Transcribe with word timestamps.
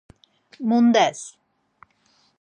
Mundes? 0.69 1.19